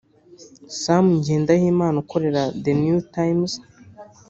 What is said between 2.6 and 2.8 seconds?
The